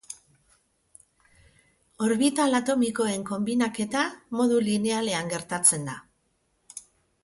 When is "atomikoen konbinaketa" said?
2.61-4.09